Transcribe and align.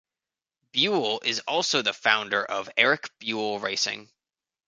Buell 0.71 1.19
is 1.23 1.41
also 1.41 1.83
the 1.83 1.93
founder 1.93 2.43
of 2.43 2.71
Erik 2.75 3.11
Buell 3.19 3.59
Racing. 3.59 4.09